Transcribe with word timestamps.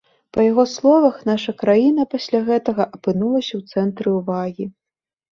Па 0.35 0.43
яго 0.51 0.63
словах, 0.75 1.17
наша 1.31 1.51
краіна 1.61 2.05
пасля 2.13 2.39
гэтага 2.47 2.87
апынулася 2.97 3.53
ў 3.59 3.75
цэнтры 3.75 4.07
ўвагі. 4.19 4.65